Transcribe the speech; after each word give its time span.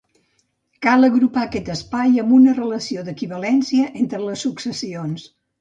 Cal 0.85 1.07
agrupar 1.07 1.43
aquest 1.49 1.69
espai 1.75 2.17
amb 2.23 2.35
una 2.39 2.57
relació 2.61 3.07
d'equivalència 3.11 3.93
entre 4.03 4.25
les 4.27 4.49
successions. 4.49 5.33